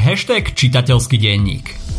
[0.00, 1.89] Hashtag čitateľský denník.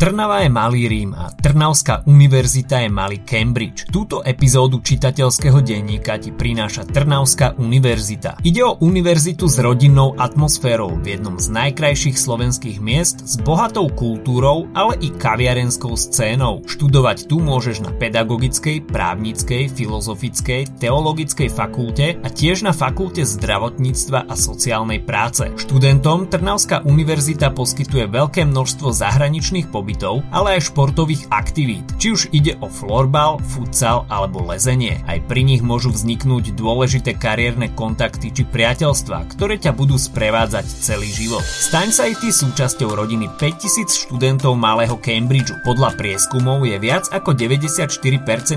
[0.00, 3.84] Trnava je malý Rím a Trnavská univerzita je malý Cambridge.
[3.92, 8.40] Túto epizódu čitateľského denníka ti prináša Trnavská univerzita.
[8.40, 14.72] Ide o univerzitu s rodinnou atmosférou v jednom z najkrajších slovenských miest s bohatou kultúrou,
[14.72, 16.64] ale i kaviarenskou scénou.
[16.64, 24.32] Študovať tu môžeš na pedagogickej, právnickej, filozofickej, teologickej fakulte a tiež na fakulte zdravotníctva a
[24.32, 25.44] sociálnej práce.
[25.60, 32.30] Študentom Trnavská univerzita poskytuje veľké množstvo zahraničných pobytov pobytov, ale aj športových aktivít, či už
[32.30, 35.02] ide o florbal, futsal alebo lezenie.
[35.10, 41.10] Aj pri nich môžu vzniknúť dôležité kariérne kontakty či priateľstva, ktoré ťa budú sprevádzať celý
[41.10, 41.42] život.
[41.42, 45.58] Staň sa aj ty súčasťou rodiny 5000 študentov malého Cambridgeu.
[45.66, 47.98] Podľa prieskumov je viac ako 94%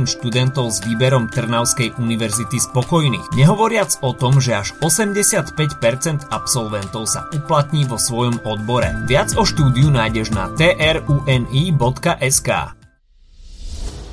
[0.05, 3.33] študentov s výberom Trnavskej univerzity spokojných.
[3.33, 8.93] Nehovoriac o tom, že až 85% absolventov sa uplatní vo svojom odbore.
[9.09, 12.49] Viac o štúdiu nájdeš na TRU uni.sk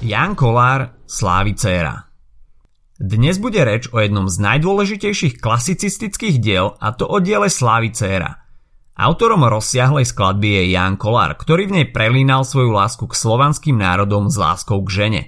[0.00, 2.06] Jan Kolár, Slávy Céra
[3.02, 8.46] Dnes bude reč o jednom z najdôležitejších klasicistických diel a to o diele Slávy Céra.
[8.94, 14.30] Autorom rozsiahlej skladby je Jan Kolár, ktorý v nej prelínal svoju lásku k slovanským národom
[14.30, 15.22] s láskou k žene.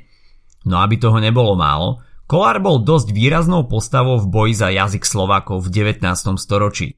[0.63, 1.99] No aby toho nebolo málo,
[2.31, 6.39] Kolár bol dosť výraznou postavou v boji za jazyk Slovákov v 19.
[6.39, 6.95] storočí.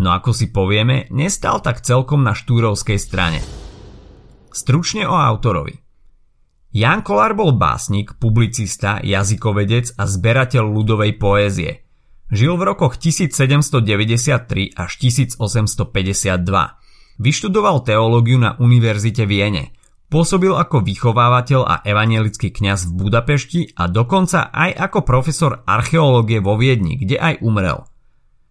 [0.00, 3.61] No ako si povieme, nestal tak celkom na štúrovskej strane.
[4.52, 5.80] Stručne o autorovi.
[6.72, 11.84] Jan Kolár bol básnik, publicista, jazykovedec a zberateľ ľudovej poézie.
[12.32, 15.76] Žil v rokoch 1793 až 1852.
[17.20, 19.76] Vyštudoval teológiu na Univerzite Viene.
[20.08, 26.56] Pôsobil ako vychovávateľ a evangelický kňaz v Budapešti a dokonca aj ako profesor archeológie vo
[26.56, 27.84] Viedni, kde aj umrel.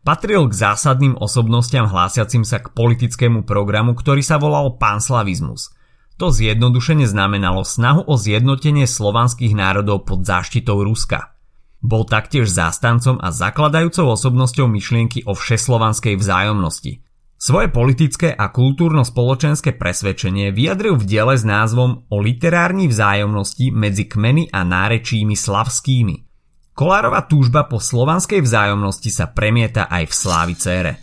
[0.02, 5.70] Patril k zásadným osobnostiam hlásiacim sa k politickému programu, ktorý sa volal panslavizmus–
[6.22, 11.34] to zjednodušene znamenalo snahu o zjednotenie slovanských národov pod záštitou Ruska.
[11.82, 17.02] Bol taktiež zástancom a zakladajúcou osobnosťou myšlienky o všeslovanskej vzájomnosti.
[17.42, 24.54] Svoje politické a kultúrno-spoločenské presvedčenie vyjadril v diele s názvom o literárni vzájomnosti medzi kmeny
[24.54, 26.30] a nárečími slavskými.
[26.78, 30.94] Kolárova túžba po slovanskej vzájomnosti sa premieta aj v Slávi Cére.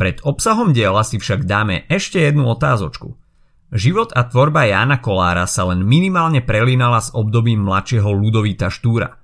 [0.00, 3.12] Pred obsahom diela si však dáme ešte jednu otázočku–
[3.72, 9.16] Život a tvorba Jána Kolára sa len minimálne prelínala s obdobím mladšieho Ludovita Štúra.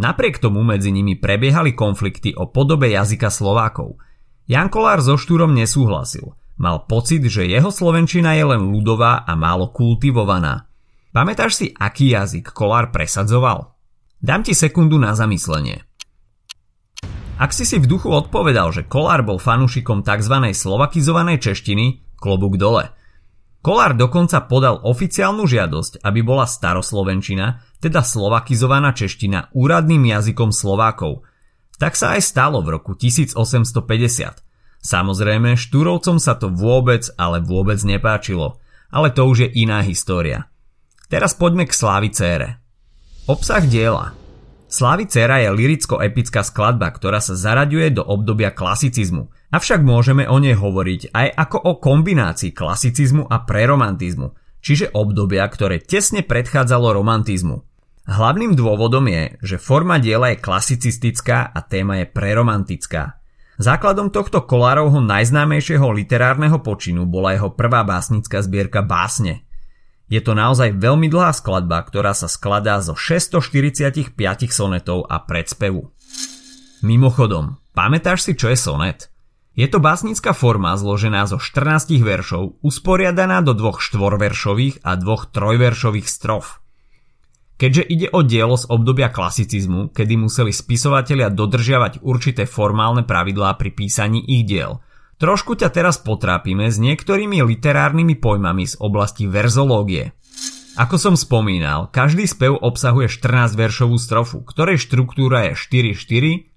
[0.00, 4.00] Napriek tomu medzi nimi prebiehali konflikty o podobe jazyka Slovákov.
[4.48, 6.32] Jan Kolár so Štúrom nesúhlasil.
[6.56, 10.64] Mal pocit, že jeho slovenčina je len ľudová a málo kultivovaná.
[11.12, 13.76] Pamätáš si, aký jazyk Kolár presadzoval?
[14.16, 15.84] Dám ti sekundu na zamyslenie.
[17.36, 20.56] Ak si si v duchu odpovedal, že Kolár bol fanúšikom tzv.
[20.56, 22.88] slovakizovanej češtiny, klobúk dole–
[23.60, 31.28] Kolár dokonca podal oficiálnu žiadosť, aby bola staroslovenčina, teda slovakizovaná čeština, úradným jazykom Slovákov.
[31.76, 33.76] Tak sa aj stalo v roku 1850.
[34.80, 38.56] Samozrejme, štúrovcom sa to vôbec, ale vôbec nepáčilo.
[38.88, 40.48] Ale to už je iná história.
[41.12, 42.64] Teraz poďme k Slávy Cére.
[43.28, 44.19] Obsah diela
[44.70, 50.54] Slávy Cera je liricko-epická skladba, ktorá sa zaraďuje do obdobia klasicizmu– Avšak môžeme o nej
[50.54, 54.30] hovoriť aj ako o kombinácii klasicizmu a preromantizmu,
[54.62, 57.66] čiže obdobia, ktoré tesne predchádzalo romantizmu.
[58.06, 63.18] Hlavným dôvodom je, že forma diela je klasicistická a téma je preromantická.
[63.58, 69.44] Základom tohto Kolárovho najznámejšieho literárneho počinu bola jeho prvá básnická zbierka Básne.
[70.10, 74.10] Je to naozaj veľmi dlhá skladba, ktorá sa skladá zo 645
[74.50, 75.94] sonetov a predspevu.
[76.82, 79.06] Mimochodom, pamätáš si, čo je sonet?
[79.54, 86.10] Je to básnická forma zložená zo 14 veršov, usporiadaná do dvoch štvorveršových a dvoch trojveršových
[86.10, 86.58] strof.
[87.60, 93.70] Keďže ide o dielo z obdobia klasicizmu, kedy museli spisovatelia dodržiavať určité formálne pravidlá pri
[93.76, 94.80] písaní ich diel,
[95.20, 100.16] trošku ťa teraz potrápime s niektorými literárnymi pojmami z oblasti verzológie.
[100.80, 105.60] Ako som spomínal, každý spev obsahuje 14 veršovú strofu, ktorej štruktúra je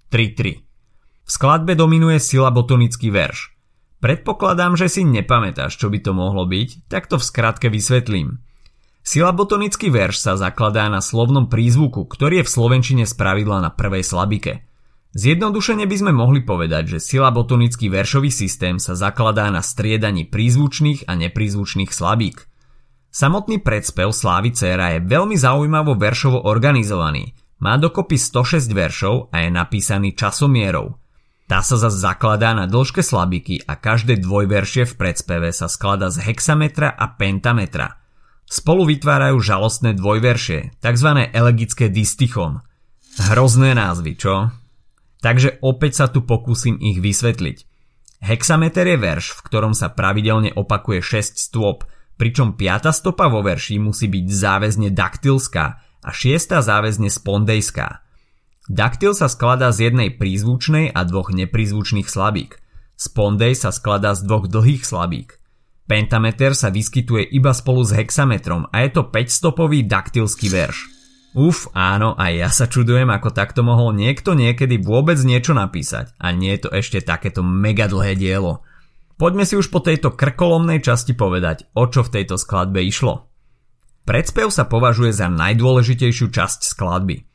[0.07, 0.63] 4-4-3-3.
[1.23, 3.51] V skladbe dominuje silabotonický verš.
[3.99, 8.39] Predpokladám, že si nepamätáš, čo by to mohlo byť, tak to v skratke vysvetlím.
[9.03, 14.63] Silabotonický verš sa zakladá na slovnom prízvuku, ktorý je v slovenčine spravidla na prvej slabike.
[15.13, 21.13] Zjednodušene by sme mohli povedať, že silabotonický veršový systém sa zakladá na striedaní prízvučných a
[21.13, 22.49] neprízvučných slabík.
[23.13, 27.37] Samotný predspev Slávy Céra je veľmi zaujímavo veršovo organizovaný.
[27.61, 30.97] Má dokopy 106 veršov a je napísaný časomierou–
[31.43, 36.23] Tá sa zase zakladá na dĺžke slabiky a každé dvojveršie v predspeve sa skladá z
[36.23, 37.99] hexametra a pentametra.
[38.47, 41.09] Spolu vytvárajú žalostné dvojveršie, tzv.
[41.35, 42.63] elegické distichon.
[43.19, 44.49] Hrozné názvy, čo?
[45.23, 47.63] Takže opäť sa tu pokúsim ich vysvetliť.
[48.19, 51.87] Hexameter je verš, v ktorom sa pravidelne opakuje 6 stôp,
[52.19, 52.91] pričom 5.
[52.91, 55.65] stopa vo verši musí byť záväzne daktilská
[56.03, 56.59] a 6.
[56.59, 58.03] záväzne spondejská.
[58.67, 62.59] Daktyl sa skladá z jednej prízvučnej a dvoch neprízvučných slabík.
[62.95, 65.39] Spondej sa skladá z dvoch dlhých slabík.
[65.83, 70.92] Pentameter sa vyskytuje iba spolu s hexametrom a je to 5-stopový daktylský verš.
[71.33, 76.29] Uf, áno, aj ja sa čudujem, ako takto mohol niekto niekedy vôbec niečo napísať a
[76.29, 78.61] nie je to ešte takéto mega dlhé dielo.
[79.17, 83.29] Poďme si už po tejto krkolomnej časti povedať, o čo v tejto skladbe išlo.
[84.05, 87.17] Predspev sa považuje za najdôležitejšiu časť skladby–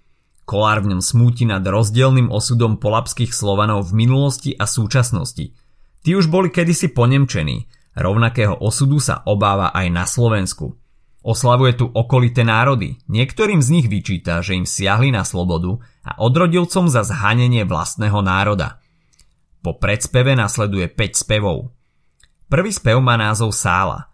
[0.48, 5.52] Kolár v ňom smúti nad rozdielným osudom polapských Slovanov v minulosti a súčasnosti.
[6.00, 10.72] Tí už boli kedysi ponemčení, rovnakého osudu sa obáva aj na Slovensku.
[11.28, 16.88] Oslavuje tu okolité národy, niektorým z nich vyčíta, že im siahli na slobodu a odrodilcom
[16.88, 18.80] za zhanenie vlastného národa.
[19.60, 21.68] Po predspeve nasleduje 5 spevov.
[22.48, 24.08] Prvý spev má názov Sála.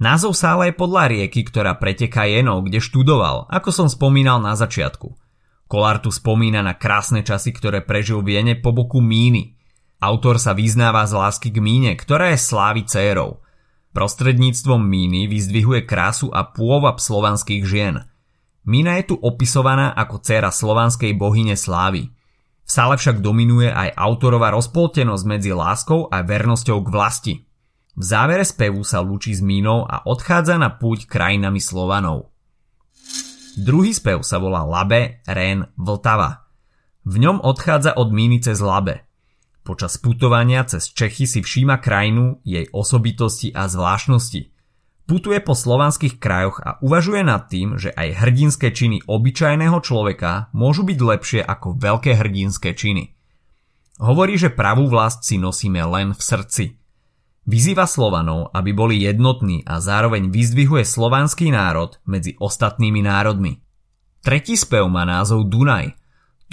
[0.00, 5.12] Názov Sála je podľa rieky, ktorá preteká jenou, kde študoval, ako som spomínal na začiatku–
[5.64, 9.56] Kolár tu spomína na krásne časy, ktoré prežil v Jene po boku Míny.
[9.98, 13.40] Autor sa vyznáva z lásky k Míne, ktorá je slávy cérov.
[13.94, 18.02] Prostredníctvom Míny vyzdvihuje krásu a pôvab slovanských žien.
[18.66, 22.10] Mína je tu opisovaná ako dcéra slovanskej bohyne slávy.
[22.66, 27.34] V sále však dominuje aj autorová rozpoltenosť medzi láskou a vernosťou k vlasti.
[27.94, 32.34] V závere spevu sa lúči s Mínou a odchádza na púť krajinami Slovanov.
[33.54, 36.50] Druhý spev sa volá Labe, Ren, Vltava.
[37.06, 39.06] V ňom odchádza od míny cez Labe.
[39.64, 44.52] Počas putovania cez Čechy si všíma krajinu, jej osobitosti a zvláštnosti.
[45.08, 50.84] Putuje po slovanských krajoch a uvažuje nad tým, že aj hrdinské činy obyčajného človeka môžu
[50.84, 53.16] byť lepšie ako veľké hrdinské činy.
[54.00, 56.64] Hovorí, že pravú vlast si nosíme len v srdci–
[57.44, 63.60] Vyzýva Slovanov, aby boli jednotní a zároveň vyzdvihuje slovanský národ medzi ostatnými národmi.
[64.24, 65.92] Tretí spev má názov Dunaj.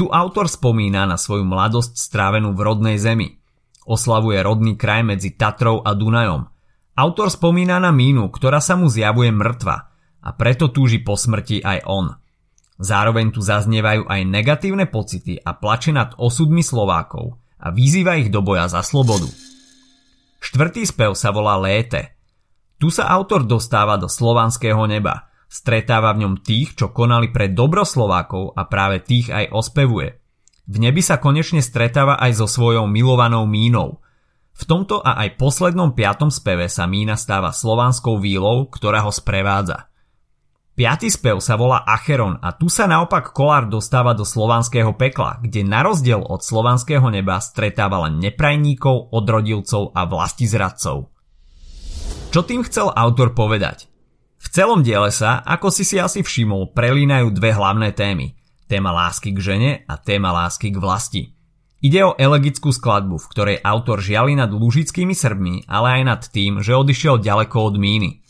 [0.02, 3.38] Tu autor spomína na svoju mladosť strávenú v rodnej zemi.
[3.86, 6.50] Oslavuje rodný kraj medzi Tatrou a Dunajom.
[6.98, 9.94] Autor spomína na mínu, ktorá sa mu zjavuje mŕtva
[10.26, 12.18] a preto túži po smrti aj on.
[12.82, 18.42] Zároveň tu zaznievajú aj negatívne pocity a plače nad osudmi Slovákov a vyzýva ich do
[18.42, 19.30] boja za slobodu.
[20.42, 22.18] Štvrtý spev sa volá Léte.
[22.82, 25.30] Tu sa autor dostáva do slovanského neba.
[25.52, 30.16] Stretáva v ňom tých, čo konali pre dobro Slovákov a práve tých aj ospevuje.
[30.72, 34.00] V nebi sa konečne stretáva aj so svojou milovanou mínou.
[34.56, 39.92] V tomto a aj poslednom piatom speve sa mína stáva slovanskou výlou, ktorá ho sprevádza.
[40.72, 45.68] Piatý spev sa volá Acheron a tu sa naopak Kolár dostáva do slovanského pekla, kde
[45.68, 51.12] na rozdiel od slovanského neba stretáva len neprajníkov, odrodilcov a vlastizradcov.
[52.32, 53.91] Čo tým chcel autor povedať?
[54.42, 58.34] V celom diele sa, ako si si asi všimol, prelínajú dve hlavné témy.
[58.66, 61.38] Téma lásky k žene a téma lásky k vlasti.
[61.82, 66.66] Ide o elegickú skladbu, v ktorej autor žiali nad lužickými Srbmi, ale aj nad tým,
[66.66, 68.26] že odišiel ďaleko od míny.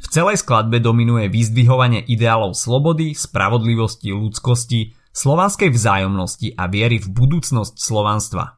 [0.00, 7.76] V celej skladbe dominuje vyzdvihovanie ideálov slobody, spravodlivosti, ľudskosti, slovanskej vzájomnosti a viery v budúcnosť
[7.76, 8.56] slovanstva.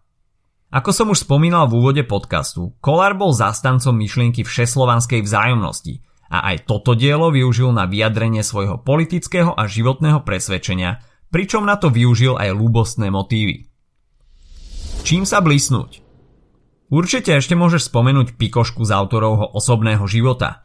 [0.71, 6.71] Ako som už spomínal v úvode podcastu, Kolár bol zástancom myšlienky všeslovanskej vzájomnosti a aj
[6.71, 11.03] toto dielo využil na vyjadrenie svojho politického a životného presvedčenia,
[11.35, 13.67] pričom na to využil aj ľúbostné motívy.
[15.03, 16.07] Čím sa blisnúť?
[16.91, 20.51] Určite ešte môžeš spomenúť pikošku z autorovho osobného života–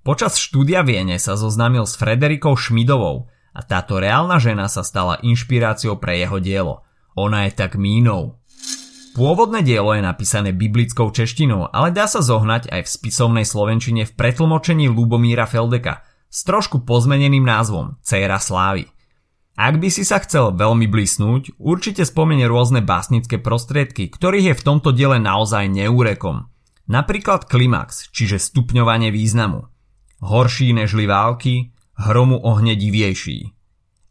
[0.00, 6.00] Počas štúdia Viene sa zoznámil s Frederikou Šmidovou a táto reálna žena sa stala inšpiráciou
[6.00, 6.88] pre jeho dielo.
[7.20, 8.39] Ona je tak mínou.
[9.14, 14.12] Pôvodné dielo je napísané biblickou češtinou, ale dá sa zohnať aj v spisovnej slovenčine v
[14.14, 18.86] pretlmočení Lubomíra Feldeka s trošku pozmeneným názvom Céra slávy.
[19.58, 24.64] Ak by si sa chcel veľmi blisnúť, určite spomenie rôzne básnické prostriedky, ktorých je v
[24.64, 26.48] tomto diele naozaj neúrekom.
[26.88, 29.70] Napríklad klimax, čiže stupňovanie významu
[30.20, 33.52] horší nežli války, hromu ohne divejší.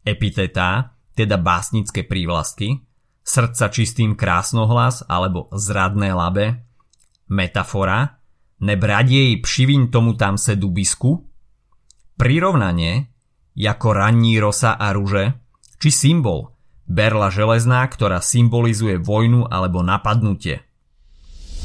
[0.02, 2.82] Epitetá, teda básnické prívlastky,
[3.30, 6.66] srdca čistým krásnohlas alebo zradné labe,
[7.30, 8.18] metafora,
[8.58, 11.22] nebradie jej pšiviň tomu tam se dubisku,
[12.18, 13.06] prirovnanie,
[13.54, 15.38] ako ranní rosa a ruže,
[15.78, 16.50] či symbol,
[16.90, 20.66] Berla železná, ktorá symbolizuje vojnu alebo napadnutie.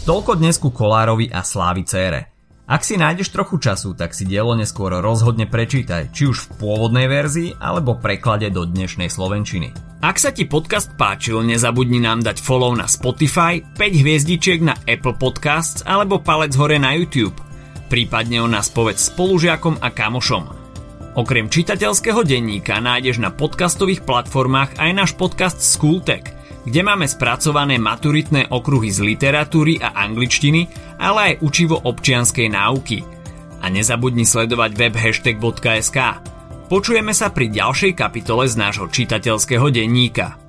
[0.05, 2.34] Toľko dnes ku Kolárovi a Slávy cére.
[2.65, 7.05] Ak si nájdeš trochu času, tak si dielo neskôr rozhodne prečítaj, či už v pôvodnej
[7.05, 9.69] verzii alebo preklade do dnešnej slovenčiny.
[10.01, 15.13] Ak sa ti podcast páčil, nezabudni nám dať follow na Spotify, 5 hviezdičiek na Apple
[15.13, 17.37] Podcasts alebo palec hore na YouTube.
[17.85, 20.49] Prípadne o nás povedz spolužiakom a kamošom.
[21.21, 26.33] Okrem čitateľského denníka nájdeš na podcastových platformách aj náš podcast Skultek–
[26.65, 30.67] kde máme spracované maturitné okruhy z literatúry a angličtiny,
[30.97, 33.05] ale aj učivo občianskej náuky.
[33.61, 35.97] A nezabudni sledovať web hashtag.sk.
[36.65, 40.44] Počujeme sa pri ďalšej kapitole z nášho čitateľského denníka.